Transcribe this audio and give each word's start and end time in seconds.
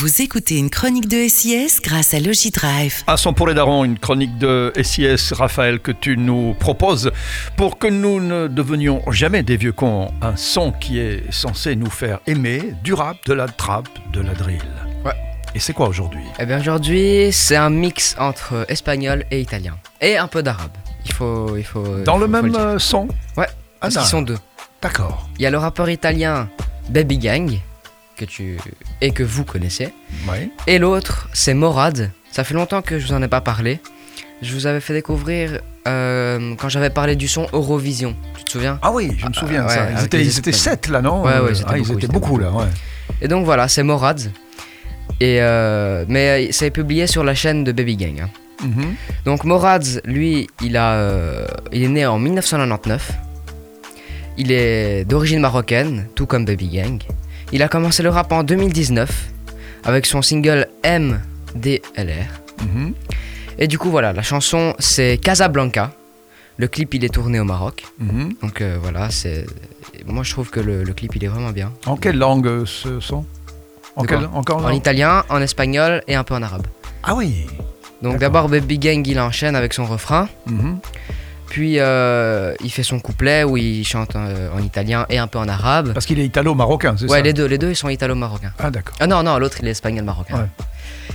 Vous 0.00 0.22
écoutez 0.22 0.56
une 0.56 0.70
chronique 0.70 1.08
de 1.08 1.28
SIS 1.28 1.78
grâce 1.82 2.14
à 2.14 2.20
Logidrive. 2.20 3.02
Un 3.06 3.18
son 3.18 3.34
pour 3.34 3.46
les 3.46 3.52
darons, 3.52 3.84
une 3.84 3.98
chronique 3.98 4.38
de 4.38 4.72
SIS, 4.82 5.32
Raphaël, 5.34 5.78
que 5.78 5.92
tu 5.92 6.16
nous 6.16 6.54
proposes 6.58 7.10
pour 7.56 7.78
que 7.78 7.86
nous 7.86 8.18
ne 8.18 8.46
devenions 8.48 9.02
jamais 9.10 9.42
des 9.42 9.58
vieux 9.58 9.72
cons. 9.72 10.10
Un 10.22 10.36
son 10.36 10.72
qui 10.72 10.98
est 10.98 11.30
censé 11.30 11.76
nous 11.76 11.90
faire 11.90 12.20
aimer 12.26 12.72
du 12.82 12.94
rap, 12.94 13.18
de 13.26 13.34
la 13.34 13.46
trap, 13.46 13.88
de 14.14 14.20
la 14.20 14.32
drill. 14.32 14.62
Ouais. 15.04 15.12
Et 15.54 15.58
c'est 15.60 15.74
quoi 15.74 15.88
aujourd'hui? 15.88 16.24
Eh 16.38 16.46
bien 16.46 16.60
aujourd'hui, 16.60 17.28
c'est 17.30 17.56
un 17.56 17.68
mix 17.70 18.16
entre 18.18 18.64
espagnol 18.70 19.24
et 19.30 19.40
italien. 19.42 19.76
Et 20.00 20.16
un 20.16 20.28
peu 20.28 20.42
d'arabe. 20.42 20.70
Il 21.04 21.12
faut, 21.12 21.56
il 21.58 21.64
faut. 21.64 21.98
Dans 22.06 22.16
il 22.16 22.20
le 22.20 22.26
faut- 22.26 22.32
même 22.42 22.54
euh, 22.54 22.78
son? 22.78 23.06
Ouais, 23.36 23.46
Ah, 23.48 23.88
parce 23.90 23.96
qu'ils 23.96 24.06
sont 24.06 24.22
deux. 24.22 24.38
D'accord. 24.80 25.28
Il 25.38 25.42
y 25.42 25.46
a 25.46 25.50
le 25.50 25.58
rappeur 25.58 25.90
italien 25.90 26.48
Baby 26.88 27.18
Gang, 27.18 27.50
que 28.20 28.24
tu. 28.26 28.58
et 29.00 29.10
que 29.12 29.22
vous 29.22 29.44
connaissez. 29.44 29.88
Et 30.66 30.78
l'autre, 30.78 31.28
c'est 31.32 31.54
Morad. 31.54 32.10
Ça 32.30 32.44
fait 32.44 32.54
longtemps 32.54 32.82
que 32.82 32.98
je 32.98 33.06
vous 33.06 33.12
en 33.14 33.22
ai 33.22 33.28
pas 33.28 33.40
parlé. 33.40 33.80
Je 34.42 34.52
vous 34.54 34.66
avais 34.66 34.80
fait 34.80 34.92
découvrir 34.94 35.60
euh, 35.88 36.54
quand 36.58 36.68
j'avais 36.68 36.90
parlé 36.90 37.16
du 37.16 37.28
son 37.28 37.46
Eurovision. 37.52 38.14
Tu 38.38 38.44
te 38.44 38.50
souviens? 38.50 38.78
Ah 38.82 38.90
oui, 38.92 39.10
je 39.18 39.24
me 39.26 39.30
Ah, 39.34 39.38
souviens 39.40 39.62
de 39.62 39.68
ouais, 39.68 39.74
ça. 39.74 39.90
Ils 39.98 40.04
étaient, 40.04 40.20
ils 40.24 40.38
étaient 40.38 40.50
Espagnols. 40.50 40.76
sept 40.78 40.88
là, 40.88 41.02
non? 41.02 41.22
Ouais, 41.22 41.32
ouais, 41.32 41.36
Euh, 41.38 41.50
ils 41.50 41.60
étaient 41.60 41.64
ah, 41.66 41.72
beaucoup, 41.76 41.82
étaient 41.82 41.92
ils 41.92 42.04
étaient 42.04 42.12
beaucoup 42.12 42.38
là, 42.38 42.50
ouais. 42.52 42.64
Et 43.22 43.28
donc 43.28 43.44
voilà, 43.44 43.68
c'est 43.68 43.82
Morad. 43.82 44.20
Et 45.20 45.38
euh, 45.40 46.04
mais 46.08 46.52
c'est 46.52 46.70
publié 46.70 47.06
sur 47.06 47.24
la 47.24 47.34
chaîne 47.34 47.64
de 47.64 47.72
Baby 47.72 47.96
Gang. 47.96 48.20
hein. 48.22 48.30
Mhm. 48.62 48.94
Donc 49.24 49.44
Morad, 49.44 49.84
lui, 50.04 50.46
il, 50.62 50.76
a, 50.76 50.92
euh, 50.92 51.46
il 51.72 51.82
est 51.82 51.88
né 51.88 52.06
en 52.06 52.18
1999. 52.18 53.12
Il 54.38 54.52
est 54.52 55.04
d'origine 55.04 55.40
marocaine, 55.40 56.06
tout 56.14 56.26
comme 56.26 56.44
Baby 56.46 56.68
Gang. 56.68 56.98
Il 57.52 57.62
a 57.62 57.68
commencé 57.68 58.02
le 58.02 58.10
rap 58.10 58.30
en 58.32 58.42
2019 58.42 59.10
avec 59.84 60.06
son 60.06 60.22
single 60.22 60.68
MDLR. 60.84 62.28
Mhm. 62.62 62.94
Et 63.58 63.66
du 63.66 63.78
coup, 63.78 63.90
voilà, 63.90 64.12
la 64.12 64.22
chanson 64.22 64.74
c'est 64.78 65.18
Casablanca. 65.18 65.92
Le 66.56 66.68
clip 66.68 66.94
il 66.94 67.04
est 67.04 67.08
tourné 67.12 67.40
au 67.40 67.44
Maroc. 67.44 67.84
Mhm. 67.98 68.34
Donc 68.42 68.60
euh, 68.60 68.78
voilà, 68.80 69.10
c'est. 69.10 69.46
Moi 70.06 70.22
je 70.22 70.30
trouve 70.32 70.50
que 70.50 70.60
le, 70.60 70.84
le 70.84 70.92
clip 70.92 71.14
il 71.16 71.24
est 71.24 71.28
vraiment 71.28 71.50
bien. 71.50 71.72
En 71.86 71.96
quelle 71.96 72.18
langue 72.18 72.46
euh, 72.46 72.64
ce 72.66 73.00
son? 73.00 73.24
En 73.96 74.04
encore 74.34 74.58
En 74.58 74.68
langue? 74.68 74.76
italien, 74.76 75.24
en 75.28 75.40
espagnol 75.40 76.02
et 76.06 76.14
un 76.14 76.24
peu 76.24 76.34
en 76.34 76.42
arabe. 76.42 76.66
Ah 77.02 77.14
oui. 77.14 77.46
Donc 78.02 78.18
d'abord 78.18 78.48
Baby 78.48 78.78
Gang 78.78 79.06
il 79.06 79.18
enchaîne 79.20 79.56
avec 79.56 79.72
son 79.74 79.84
refrain. 79.84 80.28
Mhm. 80.46 80.78
Puis 81.50 81.80
euh, 81.80 82.54
il 82.62 82.70
fait 82.70 82.84
son 82.84 83.00
couplet 83.00 83.42
où 83.42 83.56
il 83.56 83.84
chante 83.84 84.14
euh, 84.14 84.48
en 84.54 84.60
italien 84.62 85.04
et 85.10 85.18
un 85.18 85.26
peu 85.26 85.38
en 85.38 85.48
arabe. 85.48 85.92
Parce 85.92 86.06
qu'il 86.06 86.20
est 86.20 86.24
italo-marocain, 86.24 86.94
c'est 86.96 87.04
Ouais, 87.10 87.18
ça 87.18 87.22
les 87.22 87.32
deux, 87.32 87.44
les 87.46 87.58
deux 87.58 87.70
ils 87.70 87.76
sont 87.76 87.88
italo-marocains. 87.88 88.52
Ah 88.60 88.70
d'accord. 88.70 88.94
Ah 89.00 89.08
non, 89.08 89.24
non, 89.24 89.36
l'autre 89.36 89.58
il 89.60 89.66
est 89.66 89.72
espagnol-marocain. 89.72 90.36
Ouais. 90.38 90.46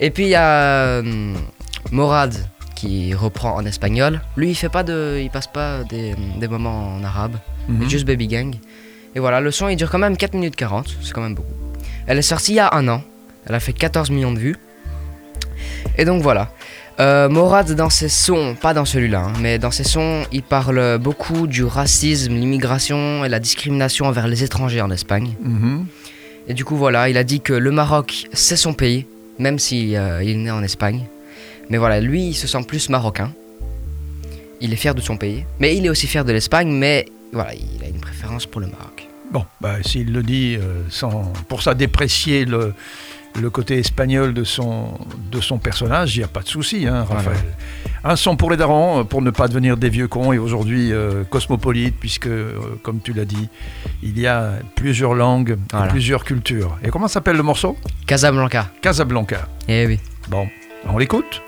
Et 0.00 0.10
puis 0.10 0.24
il 0.24 0.30
y 0.30 0.34
a 0.34 0.42
euh, 0.48 1.32
Morad 1.92 2.34
qui 2.74 3.14
reprend 3.14 3.54
en 3.54 3.64
espagnol. 3.64 4.20
Lui 4.36 4.50
il 4.50 4.54
fait 4.56 4.68
pas 4.68 4.82
de. 4.82 5.20
Il 5.22 5.30
passe 5.30 5.46
pas 5.46 5.84
des, 5.84 6.16
des 6.40 6.48
moments 6.48 6.96
en 6.96 7.04
arabe. 7.04 7.36
Mhm. 7.68 7.78
C'est 7.82 7.88
juste 7.90 8.04
Baby 8.04 8.26
Gang. 8.26 8.54
Et 9.14 9.20
voilà, 9.20 9.40
le 9.40 9.52
son 9.52 9.68
il 9.68 9.76
dure 9.76 9.90
quand 9.90 9.98
même 10.00 10.16
4 10.16 10.34
minutes 10.34 10.56
40, 10.56 10.96
c'est 11.02 11.12
quand 11.12 11.22
même 11.22 11.36
beaucoup. 11.36 11.54
Elle 12.08 12.18
est 12.18 12.22
sortie 12.22 12.52
il 12.52 12.56
y 12.56 12.60
a 12.60 12.74
un 12.74 12.88
an. 12.88 13.00
Elle 13.48 13.54
a 13.54 13.60
fait 13.60 13.72
14 13.72 14.10
millions 14.10 14.32
de 14.32 14.40
vues. 14.40 14.56
Et 15.96 16.04
donc 16.04 16.20
voilà. 16.22 16.50
Euh, 16.98 17.28
Morad 17.28 17.70
dans 17.72 17.90
ses 17.90 18.08
sons, 18.08 18.56
pas 18.58 18.72
dans 18.72 18.86
celui-là, 18.86 19.26
hein, 19.26 19.32
mais 19.40 19.58
dans 19.58 19.70
ses 19.70 19.84
sons, 19.84 20.24
il 20.32 20.42
parle 20.42 20.96
beaucoup 20.98 21.46
du 21.46 21.62
racisme, 21.62 22.32
l'immigration 22.32 23.22
et 23.22 23.28
la 23.28 23.38
discrimination 23.38 24.06
envers 24.06 24.26
les 24.28 24.42
étrangers 24.42 24.80
en 24.80 24.90
Espagne. 24.90 25.34
Mhm. 25.42 25.86
Et 26.48 26.54
du 26.54 26.64
coup 26.64 26.76
voilà, 26.76 27.10
il 27.10 27.18
a 27.18 27.24
dit 27.24 27.40
que 27.40 27.52
le 27.52 27.70
Maroc 27.70 28.28
c'est 28.32 28.56
son 28.56 28.72
pays, 28.72 29.04
même 29.38 29.58
si 29.58 29.94
euh, 29.94 30.22
il 30.22 30.30
est 30.30 30.36
né 30.36 30.50
en 30.50 30.62
Espagne. 30.62 31.04
Mais 31.68 31.76
voilà, 31.76 32.00
lui 32.00 32.28
il 32.28 32.34
se 32.34 32.46
sent 32.46 32.62
plus 32.66 32.88
marocain. 32.88 33.30
Il 34.62 34.72
est 34.72 34.76
fier 34.76 34.94
de 34.94 35.02
son 35.02 35.18
pays, 35.18 35.44
mais 35.58 35.76
il 35.76 35.84
est 35.84 35.90
aussi 35.90 36.06
fier 36.06 36.24
de 36.24 36.32
l'Espagne, 36.32 36.70
mais 36.70 37.04
voilà, 37.30 37.52
il 37.52 37.84
a 37.84 37.88
une 37.88 38.00
préférence 38.00 38.46
pour 38.46 38.62
le 38.62 38.68
Maroc. 38.68 39.05
Bon, 39.32 39.44
bah, 39.60 39.76
s'il 39.82 40.12
le 40.12 40.22
dit 40.22 40.56
euh, 40.56 40.82
sans, 40.88 41.32
pour 41.48 41.62
ça 41.62 41.74
déprécier 41.74 42.44
le, 42.44 42.74
le 43.40 43.50
côté 43.50 43.78
espagnol 43.78 44.32
de 44.32 44.44
son, 44.44 44.98
de 45.30 45.40
son 45.40 45.58
personnage, 45.58 46.16
il 46.16 46.20
n'y 46.20 46.24
a 46.24 46.28
pas 46.28 46.42
de 46.42 46.48
souci, 46.48 46.86
hein, 46.86 47.04
Raphaël. 47.08 47.36
Un 48.04 48.14
son 48.14 48.36
pour 48.36 48.50
les 48.52 48.56
darons, 48.56 49.00
euh, 49.00 49.04
pour 49.04 49.20
ne 49.22 49.30
pas 49.30 49.48
devenir 49.48 49.76
des 49.76 49.88
vieux 49.88 50.06
cons, 50.06 50.32
et 50.32 50.38
aujourd'hui 50.38 50.92
euh, 50.92 51.24
cosmopolite, 51.24 51.96
puisque, 51.98 52.28
euh, 52.28 52.52
comme 52.82 53.00
tu 53.00 53.12
l'as 53.12 53.24
dit, 53.24 53.48
il 54.02 54.18
y 54.18 54.28
a 54.28 54.52
plusieurs 54.76 55.14
langues, 55.14 55.56
et 55.74 55.88
plusieurs 55.88 56.24
cultures. 56.24 56.78
Et 56.84 56.90
comment 56.90 57.08
s'appelle 57.08 57.36
le 57.36 57.42
morceau? 57.42 57.76
Casablanca. 58.06 58.70
Casablanca. 58.80 59.48
Eh 59.66 59.86
oui. 59.86 59.98
Bon, 60.28 60.46
on 60.88 60.98
l'écoute? 60.98 61.42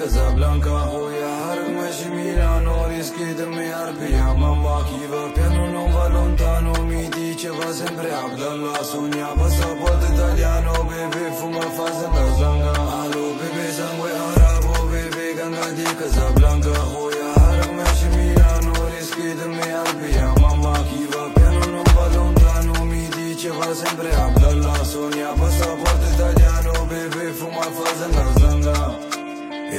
Casablanca, 0.00 0.76
Hoia, 0.92 1.32
Hargma 1.44 1.86
și 1.96 2.06
Milano 2.16 2.74
Deschide-mi 2.92 3.64
iar 3.70 3.88
pijama 3.98 4.48
în 4.54 4.60
bachivă 4.64 5.22
Pianul 5.34 5.68
nu 5.74 5.84
va 5.94 6.06
lontano 6.16 6.72
Mi 6.88 7.02
di 7.14 7.26
ceva 7.40 7.68
se 7.76 7.84
îmbreabdă 7.90 8.48
la 8.64 8.76
Sonia 8.90 9.30
Pasaport 9.38 10.00
italiano 10.12 10.74
Bebe, 10.88 11.24
fuma 11.38 11.66
fază. 11.76 12.04
În 12.06 12.12
Casablanca 12.16 12.72
Alo, 13.02 13.26
bebe, 13.38 13.66
sangue 13.76 14.12
arabo 14.28 14.74
Bebe, 14.90 15.26
ganga 15.38 15.62
adică 15.68 15.88
di 15.88 15.98
Casablanca 16.00 16.76
Hoia, 16.92 17.30
Hargma 17.42 17.88
și 17.98 18.06
Milano 18.16 18.74
Deschide-mi 18.94 19.62
iar 19.72 19.90
pijama 19.98 20.48
în 20.54 20.58
bachivă 20.64 21.22
Pianul 21.36 21.68
nu 21.74 21.82
va 21.94 22.06
lontano 22.16 22.76
Mi 22.90 23.04
di 23.14 23.26
ceva 23.42 23.68
se 23.78 23.86
îmbreabdă 23.90 24.48
la 24.64 24.76
Sonia 24.92 25.32
Pasaport 25.40 26.02
italiano 26.12 26.74
Bebe, 26.90 27.24
fuma 27.38 27.66
fază. 27.76 28.04
În 28.08 28.12
Casablanca 28.16 29.09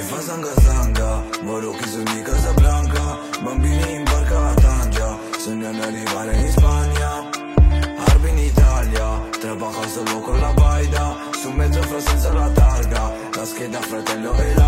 fa 0.02 0.20
zanga 0.22 0.54
zanga 0.62 1.24
Moro 1.42 1.72
chi 1.72 1.88
sono 1.88 2.04
di 2.04 2.22
Casablanca 2.22 3.18
Bambini 3.42 3.94
in 3.96 4.04
barca 4.04 4.50
a 4.50 4.54
Tanja 4.54 5.18
Sognano 5.38 5.82
arrivare 5.82 6.36
in 6.36 6.50
Spagna. 6.50 7.30
Arbi 8.06 8.30
in 8.30 8.38
Italia 8.38 9.30
Trabaja 9.40 9.88
solo 9.88 10.20
con 10.20 10.40
la 10.40 10.54
baida. 10.54 11.16
Su 11.32 11.50
mezzo 11.50 11.82
fra 11.82 12.00
senza 12.00 12.32
la 12.34 12.50
targa 12.50 13.12
La 13.36 13.46
scheda 13.46 13.80
fratello 13.80 14.34
e 14.34 14.54
laica 14.54 14.61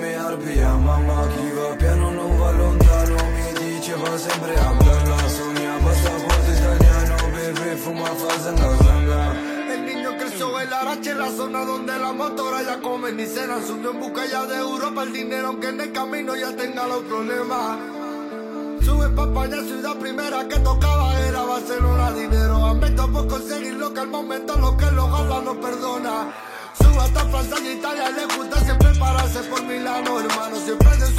me 0.00 0.14
albia 0.14 0.74
Mamma 0.74 1.26
chi 1.28 1.50
va 1.50 1.74
piano 1.76 2.10
non 2.10 2.38
va 2.38 2.50
lontano 2.50 3.16
Mi 3.34 3.52
dice 3.58 3.94
va 3.94 4.16
sempre 4.16 4.54
Abdallah 4.54 5.28
Sogna 5.28 5.74
passaporto 5.84 6.50
italiano 6.50 7.14
Bebe 7.34 7.76
fuma 7.76 8.04
fa 8.04 8.40
zanga 8.40 8.76
zanga 8.82 9.20
El 9.72 9.84
niño 9.84 10.16
creció 10.16 10.54
racha 10.84 11.10
en 11.10 11.18
la 11.18 11.30
zona 11.30 11.64
donde 11.64 11.98
la 11.98 12.12
motora 12.12 12.62
ya 12.62 12.80
comen 12.80 13.18
y 13.18 13.26
cenan. 13.26 13.64
Subió 13.66 13.90
en 13.90 14.00
busca 14.00 14.26
ya 14.26 14.44
de 14.46 14.56
Europa 14.56 15.02
el 15.02 15.12
dinero, 15.12 15.48
aunque 15.48 15.68
en 15.68 15.80
el 15.80 15.92
camino 15.92 16.36
ya 16.36 16.54
tenga 16.56 16.86
los 16.86 17.02
problemas. 17.04 17.78
Sube 18.84 19.08
pa' 19.10 19.24
España, 19.24 19.62
ciudad 19.62 19.96
primera 19.96 20.46
que 20.48 20.58
tocaba 20.58 21.18
era 21.26 21.42
Barcelona. 21.42 22.12
Dinero 22.12 22.54
aumento 22.54 23.10
por 23.12 23.28
conseguir 23.28 23.74
lo 23.74 23.92
que 23.92 24.00
al 24.00 24.08
momento 24.08 24.56
lo 24.56 24.76
que 24.76 24.90
lo 24.90 25.10
gana 25.10 25.40
no 25.40 25.60
perdona. 25.60 26.32
Hasta 27.00 27.20
Francia 27.28 27.58
y 27.60 28.14
le 28.14 28.36
gusta 28.36 28.60
siempre 28.64 28.94
pararse 28.98 29.40
por 29.44 29.62
Milano, 29.64 30.20
hermano. 30.20 30.56
Siempre 30.64 30.96
de 30.96 31.13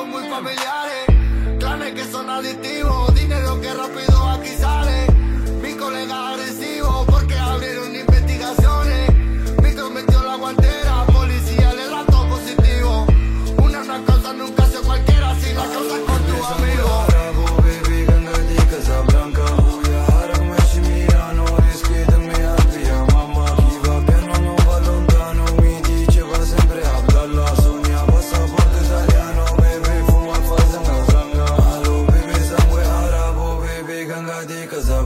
muy 0.00 0.26
familiares, 0.28 1.06
clanes 1.58 1.92
que 1.92 2.04
son 2.10 2.28
adictivos, 2.30 3.14
dinero 3.14 3.60
que 3.60 3.74
rápido 3.74 4.11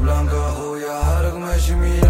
Blanca 0.06 0.36
oh 0.36 0.74
rüya 0.74 1.02
her 1.02 1.30
gün 1.30 1.40
meşimi 1.40 2.05